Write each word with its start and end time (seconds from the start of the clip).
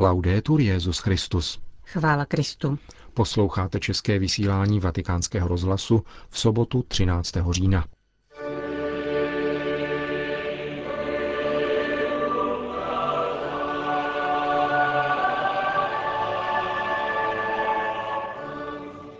Laudetur 0.00 0.60
Jezus 0.60 0.98
Christus. 0.98 1.60
Chvála 1.84 2.24
Kristu. 2.24 2.78
Posloucháte 3.14 3.80
české 3.80 4.18
vysílání 4.18 4.80
Vatikánského 4.80 5.48
rozhlasu 5.48 6.04
v 6.30 6.38
sobotu 6.38 6.84
13. 6.88 7.34
října. 7.50 7.84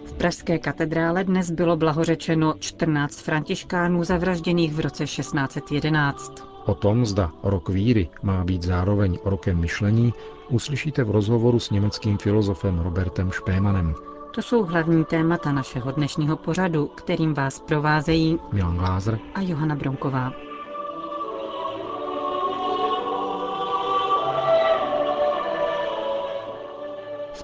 V 0.07 0.13
Pražské 0.19 0.59
katedrále 0.59 1.25
dnes 1.25 1.51
bylo 1.51 1.77
blahořečeno 1.77 2.55
14 2.59 3.21
františkánů 3.21 4.05
zavražděných 4.05 4.75
v 4.75 4.81
roce 4.81 5.05
1611. 5.05 6.48
O 6.69 6.75
tom, 6.75 7.07
zda 7.07 7.32
rok 7.43 7.69
víry 7.69 8.09
má 8.23 8.45
být 8.45 8.62
zároveň 8.62 9.19
rokem 9.25 9.61
myšlení, 9.61 10.14
uslyšíte 10.48 11.05
v 11.05 11.11
rozhovoru 11.11 11.61
s 11.61 11.71
německým 11.71 12.19
filozofem 12.19 12.79
Robertem 12.79 13.30
Špémanem. 13.30 13.95
To 14.34 14.43
jsou 14.43 14.65
hlavní 14.65 15.05
témata 15.05 15.52
našeho 15.52 15.93
dnešního 15.93 16.37
pořadu, 16.37 16.87
kterým 16.87 17.34
vás 17.34 17.60
provázejí 17.60 18.38
Milan 18.52 18.77
Glázer 18.77 19.19
a 19.34 19.41
Johana 19.41 19.77
Bronková. 19.77 20.48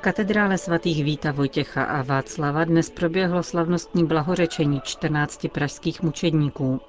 Katedrále 0.04 0.58
svatých 0.58 1.04
Víta 1.04 1.32
Vojtěcha 1.32 1.84
a 1.84 2.02
Václava 2.02 2.64
dnes 2.64 2.90
proběhlo 2.90 3.42
slavnostní 3.42 4.06
blahořečení 4.06 4.80
14 4.84 5.46
pražských 5.52 6.02
mučedníků. 6.02 6.80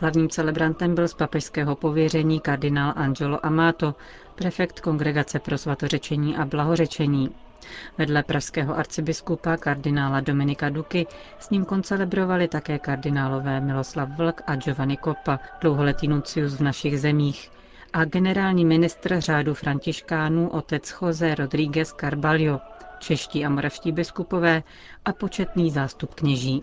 Hlavním 0.00 0.28
celebrantem 0.28 0.94
byl 0.94 1.08
z 1.08 1.14
papežského 1.14 1.76
pověření 1.76 2.40
kardinál 2.40 2.92
Angelo 2.96 3.46
Amato, 3.46 3.94
prefekt 4.34 4.80
Kongregace 4.80 5.38
pro 5.38 5.58
svatořečení 5.58 6.36
a 6.36 6.44
blahořečení. 6.44 7.30
Vedle 7.98 8.22
pražského 8.22 8.78
arcibiskupa 8.78 9.56
kardinála 9.56 10.20
Dominika 10.20 10.68
Duky 10.68 11.06
s 11.38 11.50
ním 11.50 11.64
koncelebrovali 11.64 12.48
také 12.48 12.78
kardinálové 12.78 13.60
Miloslav 13.60 14.08
Vlk 14.08 14.42
a 14.46 14.56
Giovanni 14.56 14.98
Coppa, 15.04 15.40
dlouholetý 15.60 16.08
nuncius 16.08 16.54
v 16.54 16.62
našich 16.62 17.00
zemích, 17.00 17.50
a 17.92 18.04
generální 18.04 18.64
ministr 18.64 19.20
řádu 19.20 19.54
františkánů 19.54 20.48
otec 20.48 20.94
Jose 21.02 21.34
Rodríguez 21.34 21.92
Carballo, 22.00 22.60
čeští 22.98 23.44
a 23.44 23.48
moravští 23.48 23.92
biskupové 23.92 24.62
a 25.04 25.12
početný 25.12 25.70
zástup 25.70 26.14
kněží. 26.14 26.62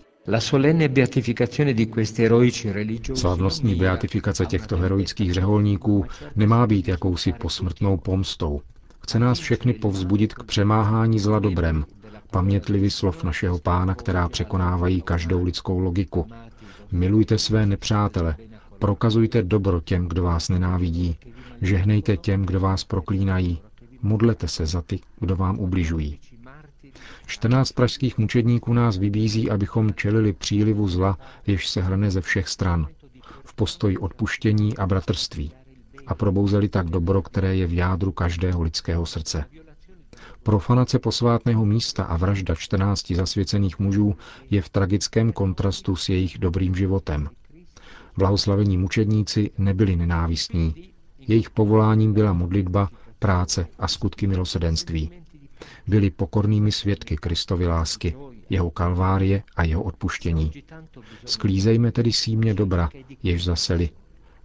Slavnostní 3.15 3.75
beatifikace 3.75 4.45
těchto 4.45 4.77
heroických 4.77 5.33
řeholníků 5.33 6.05
nemá 6.35 6.67
být 6.67 6.87
jakousi 6.87 7.33
posmrtnou 7.33 7.97
pomstou. 7.97 8.61
Chce 8.99 9.19
nás 9.19 9.39
všechny 9.39 9.73
povzbudit 9.73 10.33
k 10.33 10.43
přemáhání 10.43 11.19
zla 11.19 11.39
dobrem, 11.39 11.85
pamětlivi 12.31 12.89
slov 12.91 13.23
našeho 13.23 13.59
pána, 13.59 13.95
která 13.95 14.29
překonávají 14.29 15.01
každou 15.01 15.43
lidskou 15.43 15.79
logiku. 15.79 16.27
Milujte 16.91 17.37
své 17.37 17.65
nepřátele, 17.65 18.35
prokazujte 18.83 19.43
dobro 19.43 19.81
těm, 19.81 20.07
kdo 20.07 20.23
vás 20.23 20.49
nenávidí, 20.49 21.17
žehnejte 21.61 22.17
těm, 22.17 22.45
kdo 22.45 22.59
vás 22.59 22.83
proklínají, 22.83 23.61
modlete 24.01 24.47
se 24.47 24.65
za 24.65 24.81
ty, 24.81 24.99
kdo 25.19 25.35
vám 25.35 25.59
ubližují. 25.59 26.19
14 27.27 27.71
pražských 27.71 28.17
mučedníků 28.17 28.73
nás 28.73 28.97
vybízí, 28.97 29.51
abychom 29.51 29.93
čelili 29.93 30.33
přílivu 30.33 30.87
zla, 30.87 31.17
jež 31.47 31.67
se 31.69 31.81
hrne 31.81 32.11
ze 32.11 32.21
všech 32.21 32.47
stran, 32.49 32.87
v 33.45 33.53
postoji 33.53 33.97
odpuštění 33.97 34.77
a 34.77 34.87
bratrství 34.87 35.51
a 36.07 36.15
probouzeli 36.15 36.69
tak 36.69 36.87
dobro, 36.89 37.21
které 37.21 37.55
je 37.55 37.67
v 37.67 37.73
jádru 37.73 38.11
každého 38.11 38.61
lidského 38.61 39.05
srdce. 39.05 39.45
Profanace 40.43 40.99
posvátného 40.99 41.65
místa 41.65 42.03
a 42.03 42.17
vražda 42.17 42.55
14 42.55 43.11
zasvěcených 43.11 43.79
mužů 43.79 44.15
je 44.49 44.61
v 44.61 44.69
tragickém 44.69 45.31
kontrastu 45.31 45.95
s 45.95 46.09
jejich 46.09 46.37
dobrým 46.37 46.75
životem. 46.75 47.29
Blahoslavení 48.17 48.77
mučedníci 48.77 49.51
nebyli 49.57 49.95
nenávistní. 49.95 50.75
Jejich 51.19 51.49
povoláním 51.49 52.13
byla 52.13 52.33
modlitba, 52.33 52.89
práce 53.19 53.67
a 53.79 53.87
skutky 53.87 54.27
milosedenství 54.27 55.11
byli 55.87 56.09
pokornými 56.09 56.71
svědky 56.71 57.15
Kristovy 57.15 57.67
lásky, 57.67 58.15
jeho 58.49 58.71
kalvárie 58.71 59.43
a 59.55 59.63
jeho 59.63 59.83
odpuštění. 59.83 60.51
Sklízejme 61.25 61.91
tedy 61.91 62.11
símě 62.13 62.53
dobra, 62.53 62.89
jež 63.23 63.43
zaseli. 63.43 63.89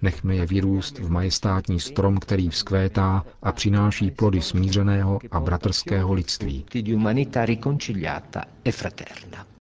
Nechme 0.02 0.36
je 0.36 0.46
vyrůst 0.46 0.98
v 0.98 1.10
majestátní 1.10 1.80
strom, 1.80 2.18
který 2.18 2.48
vzkvétá 2.48 3.24
a 3.42 3.52
přináší 3.52 4.10
plody 4.10 4.42
smířeného 4.42 5.18
a 5.30 5.40
bratrského 5.40 6.12
lidství. 6.12 6.64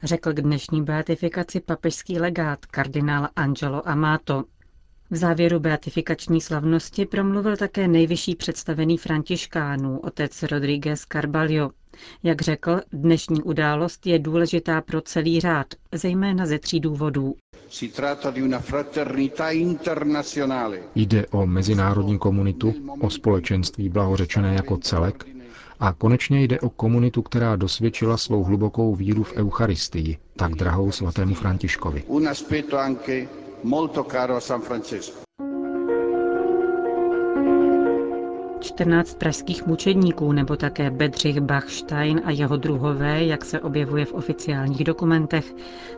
Řekl 0.05 0.33
k 0.33 0.41
dnešní 0.41 0.83
beatifikaci 0.83 1.61
papežský 1.61 2.19
legát 2.19 2.67
kardinál 2.67 3.29
Angelo 3.37 3.89
Amato. 3.89 4.45
V 5.11 5.17
závěru 5.17 5.61
beatifikační 5.61 6.41
slavnosti 6.41 7.07
promluvil 7.07 7.57
také 7.57 7.89
nejvyšší 7.89 8.35
představený 8.35 8.99
františkánů, 8.99 9.99
otec 9.99 10.43
Rodríguez 10.43 11.05
Carballo. 11.13 11.71
Jak 12.23 12.43
řekl, 12.43 12.81
dnešní 12.93 13.43
událost 13.43 14.07
je 14.07 14.19
důležitá 14.19 14.81
pro 14.81 15.01
celý 15.01 15.41
řád, 15.41 15.67
zejména 15.93 16.47
ze 16.47 16.59
tří 16.59 16.81
důvodů. 16.81 17.35
Jde 20.95 21.27
o 21.27 21.47
mezinárodní 21.47 22.19
komunitu, 22.19 22.75
o 23.01 23.11
společenství 23.11 23.89
blahořečené 23.89 24.55
jako 24.55 24.77
celek 24.77 25.25
a 25.81 25.93
konečně 25.93 26.43
jde 26.43 26.61
o 26.61 26.69
komunitu, 26.69 27.23
která 27.23 27.57
dosvědčila 27.57 28.17
svou 28.17 28.45
hlubokou 28.45 28.95
víru 28.95 29.23
v 29.23 29.33
Eucharistii, 29.37 30.19
tak 30.37 30.55
drahou 30.55 30.93
svatému 30.93 31.35
Františkovi 31.35 32.05
14 38.65 39.15
pražských 39.19 39.67
mučedníků 39.67 40.33
nebo 40.33 40.57
také 40.57 40.91
Bedřich 40.91 41.41
Bachstein 41.41 42.21
a 42.25 42.31
jeho 42.31 42.57
druhové, 42.57 43.25
jak 43.25 43.45
se 43.45 43.61
objevuje 43.61 44.05
v 44.05 44.13
oficiálních 44.13 44.85
dokumentech, 44.85 45.55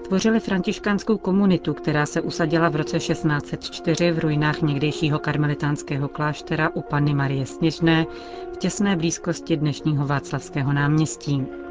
tvořili 0.09 0.41
františkánskou 0.41 1.19
komunitu, 1.19 1.75
která 1.75 2.07
se 2.07 2.21
usadila 2.21 2.69
v 2.69 2.77
roce 2.77 2.99
1604 2.99 4.13
v 4.13 4.19
ruinách 4.19 4.63
někdejšího 4.63 5.19
karmelitánského 5.19 6.09
kláštera 6.09 6.71
u 6.75 6.81
Panny 6.83 7.15
Marie 7.15 7.47
Sněžné 7.47 8.07
v 8.55 8.57
těsné 8.57 8.97
blízkosti 8.97 9.57
dnešního 9.57 10.07
Václavského 10.07 10.73
náměstí. 10.73 11.66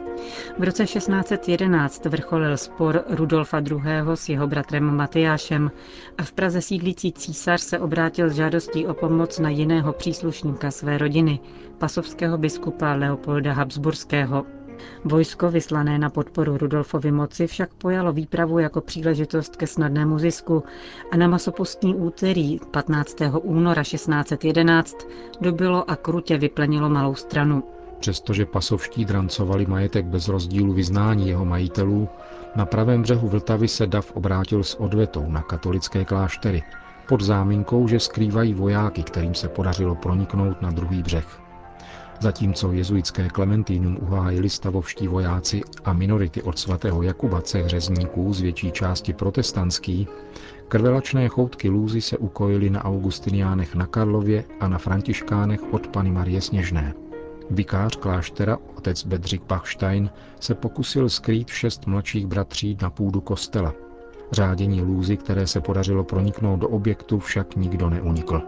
V 0.59 0.64
roce 0.64 0.86
1611 0.86 2.06
vrcholil 2.06 2.58
spor 2.58 3.03
Rudolfa 3.09 3.59
II. 3.59 3.81
s 4.14 4.30
jeho 4.30 4.48
bratrem 4.48 4.96
Matyášem 4.96 5.72
a 6.18 6.24
v 6.24 6.31
Praze 6.31 6.62
sídlící 6.62 7.12
císař 7.14 7.62
se 7.62 7.80
obrátil 7.80 8.30
s 8.30 8.34
žádostí 8.34 8.88
o 8.88 8.94
pomoc 8.94 9.40
na 9.40 9.50
jiného 9.50 9.94
příslušníka 9.94 10.72
své 10.72 10.98
rodiny, 10.98 11.40
pasovského 11.78 12.38
biskupa 12.38 12.94
Leopolda 12.94 13.54
Habsburského. 13.54 14.46
Vojsko 15.06 15.52
vyslané 15.52 16.00
na 16.00 16.09
podporu 16.09 16.58
Rudolfovy 16.58 17.12
moci 17.12 17.48
však 17.48 17.74
pojalo 17.74 18.14
výpravu 18.14 18.59
jako 18.59 18.81
příležitost 18.81 19.56
ke 19.56 19.68
snadnému 19.68 20.20
zisku 20.20 20.64
a 21.12 21.18
na 21.18 21.28
masopustní 21.28 21.96
úterý 21.96 22.59
15. 22.72 23.16
února 23.42 23.84
1611 23.84 24.96
dobilo 25.42 25.90
a 25.92 25.96
krutě 25.96 26.38
vyplenilo 26.38 26.90
malou 26.90 27.16
stranu. 27.16 27.64
Přestože 28.00 28.45
pasovští 28.45 29.06
drancovali 29.06 29.66
majetek 29.66 30.06
bez 30.06 30.28
rozdílu 30.28 30.73
vyznání 30.73 31.29
jeho 31.29 31.45
majitelů, 31.45 32.09
na 32.56 32.66
pravém 32.66 33.01
břehu 33.01 33.28
Vltavy 33.28 33.67
se 33.67 33.88
Dav 33.88 34.11
obrátil 34.11 34.63
s 34.63 34.79
odvetou 34.79 35.31
na 35.31 35.41
katolické 35.41 36.06
kláštery, 36.06 36.63
pod 37.07 37.22
záminkou, 37.22 37.88
že 37.88 38.00
skrývají 38.00 38.53
vojáky, 38.53 39.03
kterým 39.03 39.33
se 39.33 39.47
podařilo 39.47 39.95
proniknout 39.95 40.61
na 40.61 40.72
druhý 40.72 41.03
břeh. 41.03 41.41
Zatímco 42.19 42.72
jezuitské 42.72 43.30
klementinum 43.30 43.98
uhájili 44.01 44.50
stavovští 44.50 45.07
vojáci 45.07 45.62
a 45.86 45.94
minority 45.94 46.41
od 46.41 46.59
svatého 46.59 47.03
Jakuba 47.03 47.41
cech 47.41 47.68
řezníků 47.68 48.33
z 48.33 48.41
větší 48.41 48.71
části 48.71 49.13
protestantský, 49.13 50.07
krvelačné 50.68 51.27
choutky 51.27 51.69
lůzy 51.69 52.01
se 52.01 52.18
ukojily 52.18 52.69
na 52.69 52.86
augustiniánech 52.86 53.75
na 53.75 53.86
Karlově 53.86 54.44
a 54.59 54.68
na 54.68 54.77
františkánech 54.77 55.74
od 55.74 55.88
Pany 55.88 56.12
Marie 56.12 56.41
Sněžné. 56.41 56.94
Vikář 57.50 57.95
kláštera, 57.95 58.57
otec 58.77 59.06
Bedřich 59.06 59.42
Bachstein, 59.42 60.09
se 60.39 60.56
pokusil 60.56 61.09
skrýt 61.09 61.47
šest 61.47 61.88
mladších 61.88 62.27
bratří 62.27 62.77
na 62.81 62.89
půdu 62.89 63.21
kostela. 63.21 63.74
Řádění 64.31 64.81
lůzy, 64.81 65.18
které 65.18 65.47
se 65.47 65.62
podařilo 65.62 66.03
proniknout 66.03 66.59
do 66.59 66.69
objektu, 66.69 67.19
však 67.19 67.56
nikdo 67.56 67.89
neunikl. 67.89 68.42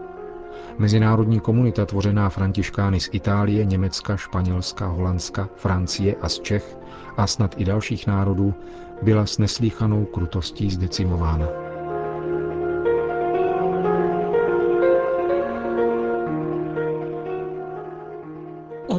Mezinárodní 0.78 1.40
komunita 1.40 1.86
tvořená 1.86 2.28
františkány 2.28 3.00
z 3.00 3.08
Itálie, 3.12 3.64
Německa, 3.64 4.16
Španělska, 4.16 4.86
Holandska, 4.86 5.48
Francie 5.56 6.14
a 6.20 6.28
z 6.28 6.40
Čech 6.40 6.78
a 7.16 7.26
snad 7.26 7.54
i 7.58 7.64
dalších 7.64 8.06
národů 8.06 8.54
byla 9.02 9.26
s 9.26 9.38
neslíchanou 9.38 10.04
krutostí 10.04 10.70
zdecimována. 10.70 11.67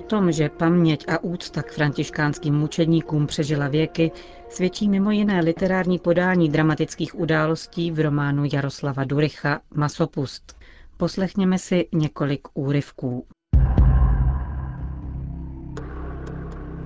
Tom, 0.09 0.31
že 0.31 0.49
paměť 0.49 1.05
a 1.09 1.23
úcta 1.23 1.61
k 1.63 1.71
františkánským 1.71 2.55
mučedníkům 2.55 3.27
přežila 3.27 3.67
věky, 3.67 4.11
svědčí 4.49 4.89
mimo 4.89 5.11
jiné 5.11 5.41
literární 5.41 5.99
podání 5.99 6.49
dramatických 6.49 7.19
událostí 7.19 7.91
v 7.91 7.99
románu 7.99 8.43
Jaroslava 8.53 9.03
Duricha 9.03 9.61
Masopust. 9.75 10.57
Poslechněme 10.97 11.57
si 11.57 11.87
několik 11.93 12.47
úryvků. 12.53 13.25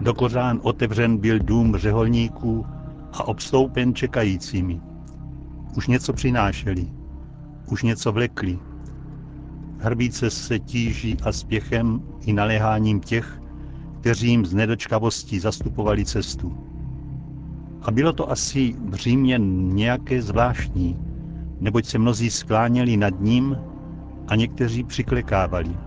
Do 0.02 0.14
kořán 0.14 0.60
otevřen 0.64 1.18
byl 1.18 1.40
dům 1.40 1.78
řeholníků 1.78 2.66
a 3.14 3.28
obstoupen 3.28 3.96
čekajícími. 3.96 4.82
Už 5.78 5.88
něco 5.88 6.14
přinášeli, 6.14 6.88
už 7.72 7.84
něco 7.84 8.12
vlekli. 8.12 8.60
Hrbíce 9.84 10.30
se 10.30 10.60
tíží 10.60 11.18
a 11.24 11.32
spěchem 11.32 12.02
i 12.26 12.34
naléháním 12.34 13.00
těch, 13.00 13.42
kteří 14.00 14.28
jim 14.28 14.46
z 14.46 14.54
nedočkavostí 14.54 15.40
zastupovali 15.40 16.06
cestu. 16.06 16.58
A 17.82 17.92
bylo 17.92 18.14
to 18.14 18.32
asi 18.32 18.76
v 18.90 18.94
Římě 18.94 19.38
nějaké 19.74 20.22
zvláštní, 20.22 21.00
neboť 21.60 21.86
se 21.86 21.98
mnozí 21.98 22.30
skláněli 22.30 22.98
nad 22.98 23.20
ním 23.20 23.58
a 24.28 24.36
někteří 24.36 24.84
přiklekávali, 24.84 25.78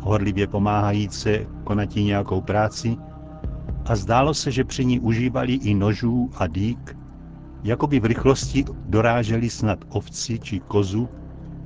horlivě 0.00 0.46
pomáhajíce 0.46 1.46
konatí 1.64 2.04
nějakou 2.04 2.40
práci 2.40 2.96
a 3.84 3.96
zdálo 3.96 4.34
se, 4.34 4.50
že 4.50 4.64
při 4.64 4.84
ní 4.84 5.00
užívali 5.00 5.52
i 5.52 5.74
nožů 5.74 6.30
a 6.36 6.46
dýk, 6.46 6.96
jako 7.64 7.86
by 7.86 8.00
v 8.00 8.04
rychlosti 8.04 8.64
doráželi 8.88 9.50
snad 9.50 9.78
ovci 9.88 10.38
či 10.38 10.60
kozu, 10.60 11.08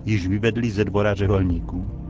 již 0.05 0.29
vyvedli 0.29 0.71
ze 0.71 0.85
dvora 0.85 1.15
řeholníků. 1.15 2.01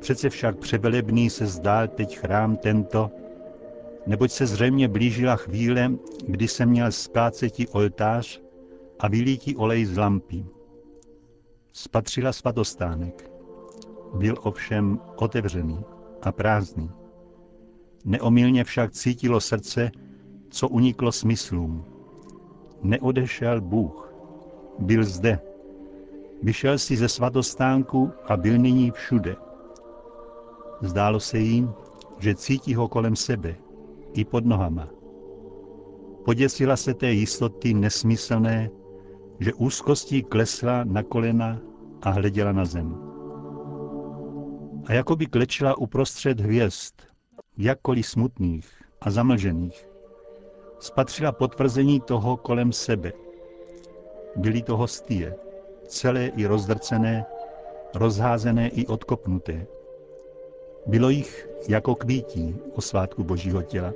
Přece 0.00 0.30
však 0.30 0.56
převelebný 0.58 1.30
se 1.30 1.46
zdál 1.46 1.88
teď 1.88 2.18
chrám 2.18 2.56
tento, 2.56 3.10
neboť 4.06 4.30
se 4.30 4.46
zřejmě 4.46 4.88
blížila 4.88 5.36
chvíle, 5.36 5.92
kdy 6.26 6.48
se 6.48 6.66
měl 6.66 6.92
splácetí 6.92 7.68
oltář 7.68 8.40
a 8.98 9.08
vylítí 9.08 9.56
olej 9.56 9.84
z 9.84 9.96
lampy. 9.96 10.46
Spatřila 11.72 12.32
svatostánek. 12.32 13.30
Byl 14.14 14.34
ovšem 14.42 14.98
otevřený 15.16 15.84
a 16.22 16.32
prázdný. 16.32 16.99
Neomylně 18.04 18.64
však 18.64 18.92
cítilo 18.92 19.40
srdce, 19.40 19.90
co 20.50 20.68
uniklo 20.68 21.12
smyslům. 21.12 21.84
Neodešel 22.82 23.60
Bůh. 23.60 24.14
Byl 24.78 25.04
zde. 25.04 25.38
Vyšel 26.42 26.78
si 26.78 26.96
ze 26.96 27.08
svatostánku 27.08 28.10
a 28.28 28.36
byl 28.36 28.58
nyní 28.58 28.90
všude. 28.90 29.36
Zdálo 30.80 31.20
se 31.20 31.38
jí, 31.38 31.68
že 32.18 32.34
cítí 32.34 32.74
ho 32.74 32.88
kolem 32.88 33.16
sebe, 33.16 33.56
i 34.12 34.24
pod 34.24 34.44
nohama. 34.44 34.88
Poděsila 36.24 36.76
se 36.76 36.94
té 36.94 37.12
jistoty 37.12 37.74
nesmyslné, 37.74 38.70
že 39.40 39.54
úzkostí 39.54 40.22
klesla 40.22 40.84
na 40.84 41.02
kolena 41.02 41.60
a 42.02 42.10
hleděla 42.10 42.52
na 42.52 42.64
zem. 42.64 42.96
A 44.86 44.92
jako 44.92 45.16
by 45.16 45.26
klečela 45.26 45.78
uprostřed 45.78 46.40
hvězd, 46.40 46.94
jakkoliv 47.58 48.06
smutných 48.06 48.68
a 49.00 49.10
zamlžených, 49.10 49.88
spatřila 50.78 51.32
potvrzení 51.32 52.00
toho 52.00 52.36
kolem 52.36 52.72
sebe. 52.72 53.12
Byly 54.36 54.62
to 54.62 54.76
hostie, 54.76 55.36
celé 55.86 56.26
i 56.26 56.46
rozdrcené, 56.46 57.24
rozházené 57.94 58.68
i 58.68 58.86
odkopnuté. 58.86 59.66
Bylo 60.86 61.08
jich 61.08 61.48
jako 61.68 61.94
kvítí 61.94 62.56
o 62.74 62.80
svátku 62.80 63.24
Božího 63.24 63.62
těla. 63.62 63.92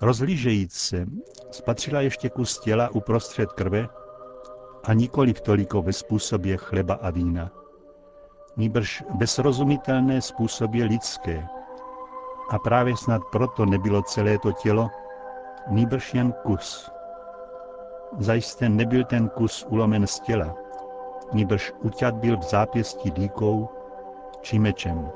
Rozlížejíc 0.00 0.72
se, 0.72 1.06
spatřila 1.50 2.00
ještě 2.00 2.30
kus 2.30 2.58
těla 2.58 2.94
uprostřed 2.94 3.52
krve 3.52 3.88
a 4.84 4.92
nikoli 4.92 5.32
v 5.32 5.40
toliko 5.40 5.82
ve 5.82 5.92
způsobě 5.92 6.56
chleba 6.56 6.94
a 6.94 7.10
vína. 7.10 7.63
Nýbrž 8.56 9.04
bezrozumitelné 9.14 10.20
způsobě 10.20 10.84
lidské. 10.84 11.46
A 12.50 12.58
právě 12.58 12.96
snad 12.96 13.22
proto 13.32 13.66
nebylo 13.66 14.02
celé 14.02 14.38
to 14.38 14.52
tělo, 14.52 14.90
nýbrž 15.68 16.14
jen 16.14 16.32
kus. 16.32 16.90
Zajisté 18.18 18.68
nebyl 18.68 19.04
ten 19.04 19.28
kus 19.28 19.66
ulomen 19.68 20.06
z 20.06 20.20
těla, 20.20 20.54
nýbrž 21.32 21.72
uťat 21.82 22.14
byl 22.14 22.38
v 22.38 22.42
zápěstí 22.42 23.10
dýkou 23.10 23.68
či 24.40 24.58
mečem. 24.58 25.10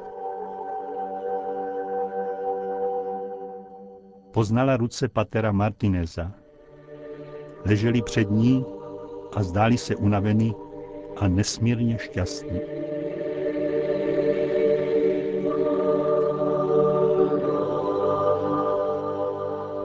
Poznala 4.30 4.76
ruce 4.76 5.08
patera 5.08 5.52
Martineza. 5.52 6.32
Leželi 7.66 8.02
před 8.02 8.30
ní 8.30 8.66
a 9.36 9.42
zdáli 9.42 9.78
se 9.78 9.96
unavený 9.96 10.54
a 11.16 11.28
nesmírně 11.28 11.98
šťastný. 11.98 12.60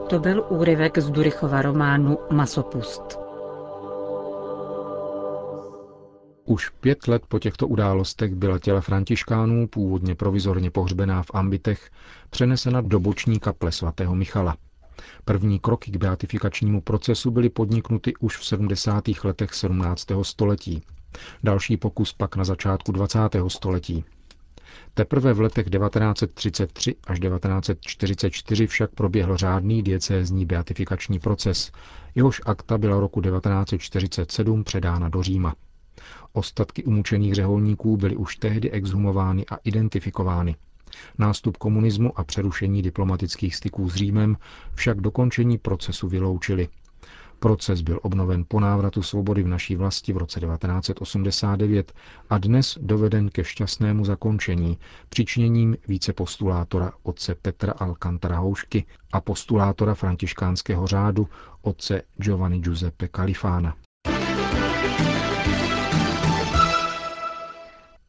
To 0.08 0.18
byl 0.18 0.46
úryvek 0.48 0.98
z 0.98 1.10
Durichova 1.10 1.62
románu 1.62 2.18
Masopust. 2.30 3.18
Už 6.44 6.68
pět 6.68 7.08
let 7.08 7.22
po 7.28 7.38
těchto 7.38 7.66
událostech 7.68 8.34
byla 8.34 8.58
těla 8.58 8.80
františkánů, 8.80 9.68
původně 9.68 10.14
provizorně 10.14 10.70
pohřbená 10.70 11.22
v 11.22 11.30
ambitech, 11.34 11.90
přenesena 12.30 12.80
do 12.80 13.00
boční 13.00 13.40
kaple 13.40 13.72
svatého 13.72 14.14
Michala. 14.14 14.56
První 15.24 15.58
kroky 15.58 15.90
k 15.90 15.96
beatifikačnímu 15.96 16.80
procesu 16.80 17.30
byly 17.30 17.48
podniknuty 17.48 18.16
už 18.20 18.36
v 18.36 18.46
70. 18.46 19.04
letech 19.24 19.54
17. 19.54 20.06
století. 20.22 20.82
Další 21.44 21.76
pokus 21.76 22.12
pak 22.12 22.36
na 22.36 22.44
začátku 22.44 22.92
20. 22.92 23.18
století. 23.48 24.04
Teprve 24.94 25.32
v 25.32 25.40
letech 25.40 25.70
1933 25.70 26.94
až 27.06 27.20
1944 27.20 28.66
však 28.66 28.90
proběhl 28.90 29.36
řádný 29.36 29.82
diecézní 29.82 30.46
beatifikační 30.46 31.18
proces. 31.18 31.72
Jehož 32.14 32.40
akta 32.46 32.78
byla 32.78 33.00
roku 33.00 33.20
1947 33.20 34.64
předána 34.64 35.08
do 35.08 35.22
Říma. 35.22 35.54
Ostatky 36.32 36.84
umučených 36.84 37.34
řeholníků 37.34 37.96
byly 37.96 38.16
už 38.16 38.36
tehdy 38.36 38.70
exhumovány 38.70 39.46
a 39.46 39.56
identifikovány. 39.64 40.56
Nástup 41.18 41.56
komunismu 41.56 42.18
a 42.18 42.24
přerušení 42.24 42.82
diplomatických 42.82 43.56
styků 43.56 43.90
s 43.90 43.94
Římem 43.94 44.36
však 44.74 45.00
dokončení 45.00 45.58
procesu 45.58 46.08
vyloučili. 46.08 46.68
Proces 47.44 47.80
byl 47.80 48.00
obnoven 48.02 48.44
po 48.48 48.60
návratu 48.60 49.02
svobody 49.02 49.42
v 49.42 49.46
naší 49.48 49.76
vlasti 49.76 50.12
v 50.12 50.16
roce 50.16 50.40
1989 50.40 51.92
a 52.30 52.38
dnes 52.38 52.78
doveden 52.82 53.28
ke 53.28 53.44
šťastnému 53.44 54.04
zakončení 54.04 54.78
přičiněním 55.08 55.76
více 55.88 56.12
postulátora 56.12 56.92
otce 57.02 57.34
Petra 57.34 57.72
Alcantara 57.72 58.38
Houšky 58.38 58.84
a 59.12 59.20
postulátora 59.20 59.94
františkánského 59.94 60.86
řádu 60.86 61.28
otce 61.62 62.02
Giovanni 62.16 62.58
Giuseppe 62.60 63.08
Califana. 63.08 63.76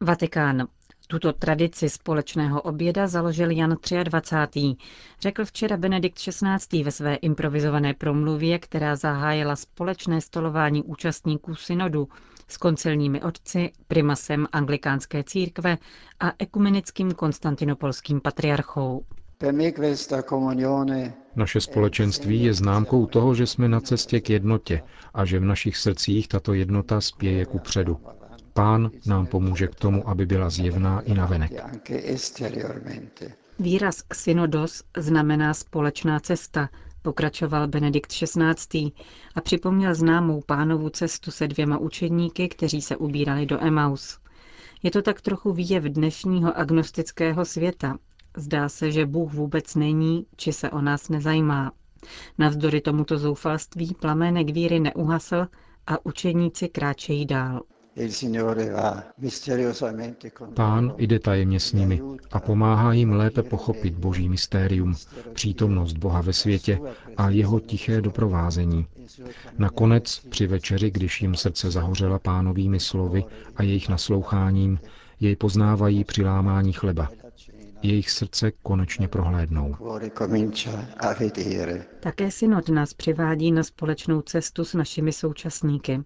Vatikán. 0.00 0.66
Tuto 1.08 1.32
tradici 1.32 1.88
společného 1.88 2.62
oběda 2.62 3.06
založil 3.06 3.50
Jan 3.50 3.76
23. 4.04 4.60
Řekl 5.20 5.44
včera 5.44 5.76
Benedikt 5.76 6.16
XVI. 6.18 6.82
ve 6.82 6.90
své 6.90 7.14
improvizované 7.14 7.94
promluvě, 7.94 8.58
která 8.58 8.96
zahájila 8.96 9.56
společné 9.56 10.20
stolování 10.20 10.82
účastníků 10.82 11.54
synodu 11.54 12.08
s 12.48 12.56
koncilními 12.56 13.22
otci, 13.22 13.72
primasem 13.88 14.46
anglikánské 14.52 15.24
církve 15.24 15.78
a 16.20 16.32
ekumenickým 16.38 17.10
konstantinopolským 17.12 18.20
patriarchou. 18.20 19.04
Naše 21.36 21.60
společenství 21.60 22.44
je 22.44 22.54
známkou 22.54 23.06
toho, 23.06 23.34
že 23.34 23.46
jsme 23.46 23.68
na 23.68 23.80
cestě 23.80 24.20
k 24.20 24.30
jednotě 24.30 24.82
a 25.14 25.24
že 25.24 25.38
v 25.38 25.44
našich 25.44 25.76
srdcích 25.76 26.28
tato 26.28 26.54
jednota 26.54 27.00
spěje 27.00 27.44
ku 27.46 27.58
předu. 27.58 28.00
Pán 28.56 28.90
nám 29.06 29.26
pomůže 29.26 29.66
k 29.66 29.74
tomu, 29.74 30.08
aby 30.08 30.26
byla 30.26 30.50
zjevná 30.50 31.00
i 31.00 31.14
navenek. 31.14 31.52
Výraz 33.58 34.02
synodos 34.12 34.82
znamená 34.96 35.54
společná 35.54 36.20
cesta, 36.20 36.68
pokračoval 37.02 37.68
Benedikt 37.68 38.12
XVI. 38.12 38.92
a 39.34 39.40
připomněl 39.40 39.94
známou 39.94 40.40
pánovu 40.46 40.88
cestu 40.90 41.30
se 41.30 41.48
dvěma 41.48 41.78
učedníky, 41.78 42.48
kteří 42.48 42.82
se 42.82 42.96
ubírali 42.96 43.46
do 43.46 43.64
Emaus. 43.64 44.18
Je 44.82 44.90
to 44.90 45.02
tak 45.02 45.20
trochu 45.20 45.52
výjev 45.52 45.84
dnešního 45.84 46.58
agnostického 46.58 47.44
světa. 47.44 47.98
Zdá 48.36 48.68
se, 48.68 48.90
že 48.92 49.06
Bůh 49.06 49.32
vůbec 49.32 49.74
není, 49.74 50.26
či 50.36 50.52
se 50.52 50.70
o 50.70 50.80
nás 50.80 51.08
nezajímá. 51.08 51.72
Navzdory 52.38 52.80
tomuto 52.80 53.18
zoufalství 53.18 53.94
plamének 54.00 54.50
víry 54.50 54.80
neuhasl 54.80 55.46
a 55.86 56.06
učeníci 56.06 56.68
kráčejí 56.68 57.26
dál. 57.26 57.62
Pán 60.54 60.94
jde 60.98 61.18
tajemně 61.18 61.60
s 61.60 61.72
nimi 61.72 62.02
a 62.32 62.40
pomáhá 62.40 62.92
jim 62.92 63.12
lépe 63.12 63.42
pochopit 63.42 63.94
boží 63.94 64.28
mystérium, 64.28 64.94
přítomnost 65.32 65.92
Boha 65.92 66.20
ve 66.20 66.32
světě 66.32 66.78
a 67.16 67.30
jeho 67.30 67.60
tiché 67.60 68.00
doprovázení. 68.00 68.86
Nakonec 69.58 70.18
při 70.28 70.46
večeři, 70.46 70.90
když 70.90 71.22
jim 71.22 71.34
srdce 71.34 71.70
zahořela 71.70 72.18
pánovými 72.18 72.80
slovy 72.80 73.24
a 73.56 73.62
jejich 73.62 73.88
nasloucháním, 73.88 74.78
jej 75.20 75.36
poznávají 75.36 76.04
při 76.04 76.24
lámání 76.24 76.72
chleba. 76.72 77.10
Jejich 77.82 78.10
srdce 78.10 78.52
konečně 78.62 79.08
prohlédnou. 79.08 79.76
Také 82.00 82.30
synod 82.30 82.68
nás 82.68 82.94
přivádí 82.94 83.52
na 83.52 83.62
společnou 83.62 84.22
cestu 84.22 84.64
s 84.64 84.74
našimi 84.74 85.12
současníky. 85.12 86.02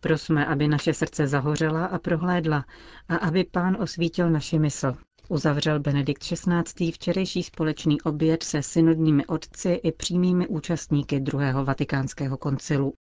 Prosme, 0.00 0.46
aby 0.46 0.68
naše 0.68 0.94
srdce 0.94 1.26
zahořela 1.26 1.86
a 1.86 1.98
prohlédla 1.98 2.64
a 3.08 3.16
aby 3.16 3.44
pán 3.44 3.76
osvítil 3.80 4.30
naši 4.30 4.58
mysl. 4.58 4.94
Uzavřel 5.28 5.80
Benedikt 5.80 6.22
XVI. 6.22 6.92
včerejší 6.92 7.42
společný 7.42 8.00
oběd 8.00 8.42
se 8.42 8.62
synodními 8.62 9.26
otci 9.26 9.70
i 9.70 9.92
přímými 9.92 10.46
účastníky 10.46 11.20
druhého 11.20 11.64
vatikánského 11.64 12.36
koncilu. 12.36 12.92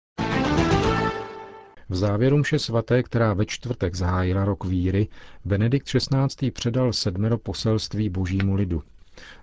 V 1.93 1.97
závěru 1.97 2.39
mše 2.39 2.59
svaté, 2.59 3.03
která 3.03 3.35
ve 3.35 3.47
čtvrtek 3.47 3.95
zahájila 3.95 4.45
rok 4.45 4.65
víry, 4.65 5.09
Benedikt 5.45 5.87
XVI. 5.87 6.51
předal 6.51 6.93
sedmero 6.93 7.39
poselství 7.39 8.09
božímu 8.09 8.55
lidu. 8.55 8.83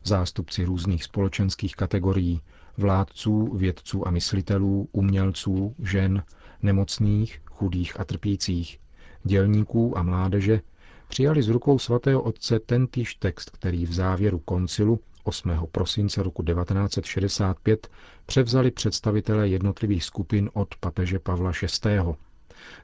Zástupci 0.03 0.63
různých 0.65 1.03
společenských 1.03 1.75
kategorií, 1.75 2.41
vládců, 2.77 3.58
vědců 3.58 4.08
a 4.08 4.12
myslitelů, 4.12 4.89
umělců, 4.91 5.75
žen, 5.84 6.24
nemocných, 6.62 7.41
chudých 7.46 8.00
a 8.00 8.03
trpících, 8.06 8.79
dělníků 9.24 9.98
a 9.98 10.03
mládeže, 10.03 10.62
přijali 11.08 11.44
z 11.44 11.48
rukou 11.50 11.79
svatého 11.79 12.22
otce 12.22 12.60
tentýž 12.60 13.15
text, 13.15 13.50
který 13.50 13.86
v 13.86 13.94
závěru 13.94 14.39
koncilu 14.39 15.00
8. 15.24 15.51
prosince 15.72 16.24
roku 16.24 16.44
1965 16.44 17.88
převzali 18.25 18.72
představitelé 18.72 19.48
jednotlivých 19.48 20.03
skupin 20.03 20.50
od 20.53 20.75
papeže 20.79 21.20
Pavla 21.20 21.51
VI. 21.86 22.00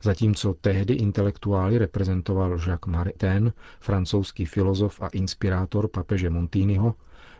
Zatímco 0.04 0.54
tehdy 0.62 0.94
intelektuály 0.94 1.78
reprezentoval 1.78 2.52
Jacques 2.52 2.92
Maritain, 2.92 3.54
francouzský 3.80 4.46
filozof 4.46 5.02
a 5.02 5.08
inspirátor 5.08 5.88
papeže 5.88 6.30
Montiniho, 6.30 6.96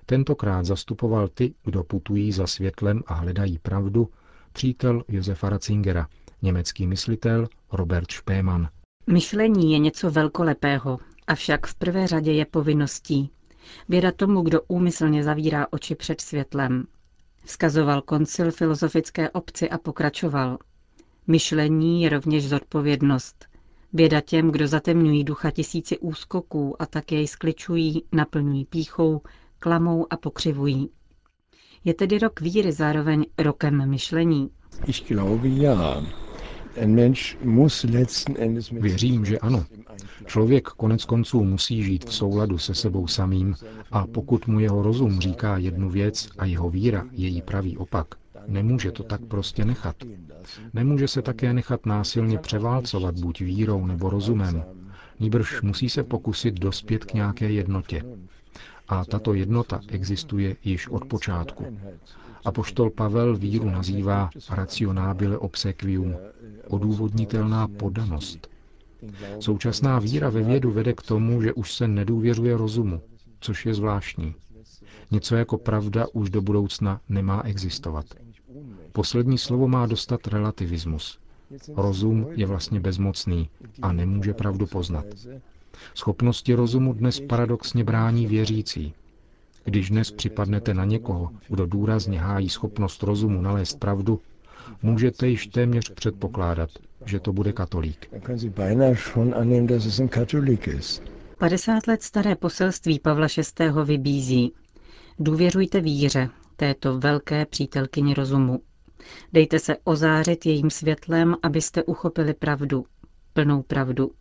tentokrát 0.06 0.66
zastupoval 0.66 1.28
ty, 1.28 1.54
kdo 1.64 1.84
putují 1.84 2.32
za 2.32 2.48
světlem 2.48 3.04
a 3.08 3.14
hledají 3.14 3.60
pravdu, 3.60 4.10
přítel 4.54 5.04
Josefa 5.08 5.50
Ratzingera, 5.50 6.08
německý 6.42 6.88
myslitel 6.88 7.48
Robert 7.72 8.12
Spemann. 8.12 8.70
Myšlení 9.08 9.72
je 9.72 9.80
něco 9.80 10.12
velkolepého, 10.12 11.00
avšak 11.28 11.68
v 11.68 11.76
prvé 11.76 12.08
řadě 12.08 12.32
je 12.32 12.46
povinností. 12.46 13.30
Běda 13.90 14.12
tomu, 14.12 14.42
kdo 14.42 14.62
úmyslně 14.68 15.24
zavírá 15.24 15.68
oči 15.72 15.96
před 15.96 16.22
světlem. 16.22 16.88
Vzkazoval 17.44 18.02
koncil 18.02 18.52
filozofické 18.52 19.30
obci 19.30 19.70
a 19.70 19.78
pokračoval. 19.78 20.58
Myšlení 21.28 22.02
je 22.02 22.10
rovněž 22.10 22.50
zodpovědnost. 22.50 23.46
Běda 23.94 24.22
těm, 24.22 24.52
kdo 24.52 24.68
zatemňují 24.68 25.24
ducha 25.24 25.52
tisíci 25.52 25.98
úskoků 25.98 26.82
a 26.82 26.86
tak 26.86 27.12
jej 27.12 27.28
skličují, 27.28 28.04
naplňují 28.12 28.66
píchou, 28.66 29.22
klamou 29.60 30.08
a 30.10 30.18
pokřivují. 30.18 30.90
Je 31.84 31.94
tedy 31.94 32.18
rok 32.20 32.42
víry 32.42 32.72
zároveň 32.72 33.26
rokem 33.38 33.90
myšlení? 33.90 34.50
Ich 34.88 35.08
glaube 35.08 35.48
ja. 35.48 36.04
Věřím, 38.72 39.26
že 39.26 39.40
ano. 39.40 39.66
Člověk 40.26 40.68
konec 40.68 41.06
konců 41.06 41.44
musí 41.44 41.84
žít 41.84 42.06
v 42.10 42.14
souladu 42.14 42.58
se 42.58 42.76
sebou 42.76 43.08
samým 43.08 43.56
a 43.92 44.08
pokud 44.08 44.48
mu 44.48 44.60
jeho 44.60 44.82
rozum 44.82 45.20
říká 45.20 45.58
jednu 45.58 45.90
věc 45.90 46.30
a 46.38 46.46
jeho 46.46 46.70
víra 46.70 47.06
její 47.12 47.42
pravý 47.42 47.78
opak, 47.78 48.08
nemůže 48.48 48.92
to 48.92 49.04
tak 49.04 49.22
prostě 49.26 49.66
nechat. 49.66 49.96
Nemůže 50.74 51.08
se 51.08 51.22
také 51.22 51.54
nechat 51.54 51.86
násilně 51.86 52.38
převálcovat 52.38 53.20
buď 53.20 53.42
vírou 53.42 53.86
nebo 53.86 54.10
rozumem, 54.10 54.64
nýbrž 55.20 55.62
musí 55.62 55.90
se 55.90 56.04
pokusit 56.04 56.54
dospět 56.60 57.06
k 57.06 57.14
nějaké 57.14 57.52
jednotě. 57.52 58.04
A 58.88 59.06
tato 59.06 59.34
jednota 59.34 59.80
existuje 59.88 60.56
již 60.64 60.88
od 60.88 61.06
počátku. 61.06 61.78
Apoštol 62.46 62.90
Pavel 62.90 63.38
víru 63.38 63.70
nazývá 63.70 64.30
racionábile 64.50 65.38
obsequium, 65.38 66.16
odůvodnitelná 66.68 67.68
podanost. 67.68 68.48
Současná 69.40 70.00
víra 70.00 70.30
ve 70.30 70.44
vědu 70.44 70.72
vede 70.72 70.94
k 70.94 71.02
tomu, 71.02 71.42
že 71.42 71.54
už 71.54 71.74
se 71.74 71.88
nedůvěřuje 71.88 72.58
rozumu, 72.58 73.02
což 73.40 73.66
je 73.66 73.74
zvláštní. 73.74 74.36
Něco 75.12 75.36
jako 75.36 75.58
pravda 75.58 76.06
už 76.14 76.30
do 76.30 76.42
budoucna 76.42 77.02
nemá 77.10 77.42
existovat. 77.42 78.06
Poslední 78.96 79.38
slovo 79.38 79.68
má 79.68 79.86
dostat 79.86 80.28
relativismus. 80.28 81.20
Rozum 81.76 82.28
je 82.32 82.46
vlastně 82.46 82.80
bezmocný 82.80 83.50
a 83.82 83.92
nemůže 83.94 84.34
pravdu 84.34 84.68
poznat. 84.68 85.06
Schopnosti 85.96 86.54
rozumu 86.54 86.94
dnes 86.94 87.20
paradoxně 87.20 87.84
brání 87.84 88.28
věřící. 88.28 88.94
Když 89.64 89.90
dnes 89.90 90.12
připadnete 90.12 90.74
na 90.74 90.86
někoho, 90.86 91.30
kdo 91.50 91.66
důrazně 91.66 92.20
hájí 92.20 92.50
schopnost 92.50 93.04
rozumu 93.04 93.42
nalézt 93.42 93.80
pravdu, 93.80 94.20
můžete 94.84 95.28
již 95.28 95.48
téměř 95.48 95.90
předpokládat, 95.94 96.70
že 97.06 97.20
to 97.20 97.34
bude 97.34 97.54
katolík. 97.54 98.10
50 101.38 101.88
let 101.88 102.04
staré 102.04 102.36
poselství 102.36 103.00
Pavla 103.00 103.28
VI. 103.60 103.66
vybízí. 103.86 104.54
Důvěřujte 105.20 105.82
víře, 105.82 106.30
této 106.56 107.00
velké 107.00 107.46
přítelkyni 107.46 108.14
rozumu. 108.14 108.60
Dejte 109.34 109.60
se 109.60 109.76
ozářit 109.84 110.46
jejím 110.46 110.70
světlem, 110.70 111.36
abyste 111.44 111.84
uchopili 111.84 112.34
pravdu, 112.34 112.86
plnou 113.34 113.62
pravdu. 113.62 114.12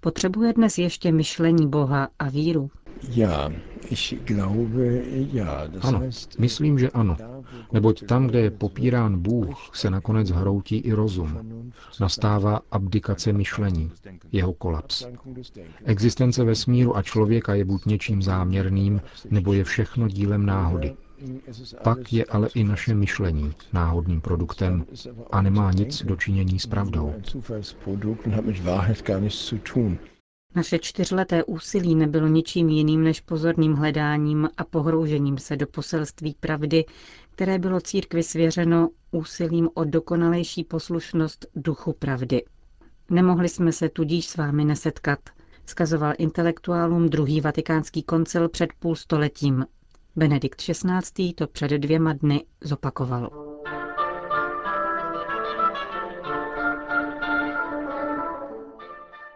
Potřebuje 0.00 0.52
dnes 0.52 0.78
ještě 0.78 1.12
myšlení 1.12 1.68
Boha 1.68 2.08
a 2.18 2.28
víru? 2.28 2.70
Ano, 5.82 6.02
myslím, 6.38 6.78
že 6.78 6.90
ano. 6.90 7.16
Neboť 7.72 8.06
tam, 8.06 8.26
kde 8.26 8.40
je 8.40 8.50
popírán 8.50 9.22
Bůh, 9.22 9.70
se 9.74 9.90
nakonec 9.90 10.30
hroutí 10.30 10.76
i 10.76 10.92
rozum. 10.92 11.62
Nastává 12.00 12.60
abdikace 12.70 13.32
myšlení, 13.32 13.92
jeho 14.32 14.52
kolaps. 14.52 15.06
Existence 15.84 16.44
vesmíru 16.44 16.96
a 16.96 17.02
člověka 17.02 17.54
je 17.54 17.64
buď 17.64 17.84
něčím 17.84 18.22
záměrným, 18.22 19.00
nebo 19.30 19.52
je 19.52 19.64
všechno 19.64 20.08
dílem 20.08 20.46
náhody. 20.46 20.96
Pak 21.84 22.12
je 22.12 22.24
ale 22.24 22.48
i 22.54 22.64
naše 22.64 22.94
myšlení 22.94 23.52
náhodným 23.72 24.20
produktem 24.20 24.86
a 25.30 25.42
nemá 25.42 25.72
nic 25.72 26.04
dočinění 26.04 26.58
s 26.58 26.66
pravdou. 26.66 27.14
Naše 30.54 30.78
čtyřleté 30.78 31.44
úsilí 31.44 31.94
nebylo 31.94 32.26
ničím 32.28 32.68
jiným 32.68 33.04
než 33.04 33.20
pozorným 33.20 33.72
hledáním 33.74 34.48
a 34.56 34.64
pohroužením 34.64 35.38
se 35.38 35.56
do 35.56 35.66
poselství 35.66 36.36
pravdy, 36.40 36.84
které 37.30 37.58
bylo 37.58 37.80
církvi 37.80 38.22
svěřeno 38.22 38.88
úsilím 39.10 39.68
o 39.74 39.84
dokonalejší 39.84 40.64
poslušnost 40.64 41.46
duchu 41.54 41.92
pravdy. 41.92 42.42
Nemohli 43.10 43.48
jsme 43.48 43.72
se 43.72 43.88
tudíž 43.88 44.26
s 44.26 44.36
vámi 44.36 44.64
nesetkat, 44.64 45.18
skazoval 45.66 46.14
intelektuálům 46.18 47.08
druhý 47.08 47.40
vatikánský 47.40 48.02
koncil 48.02 48.48
před 48.48 48.70
půl 48.78 48.94
stoletím. 48.96 49.64
Benedikt 50.18 50.62
XVI. 50.62 51.32
to 51.34 51.46
před 51.46 51.70
dvěma 51.70 52.12
dny 52.12 52.44
zopakoval. 52.60 53.30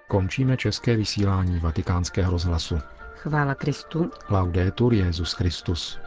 Končíme 0.09 0.57
české 0.57 0.97
vysílání 0.97 1.59
vatikánského 1.59 2.31
rozhlasu. 2.33 2.79
Chvála 3.15 3.55
Kristu. 3.55 4.11
Laudetur 4.31 4.95
Jezus 4.95 5.33
Christus. 5.33 5.99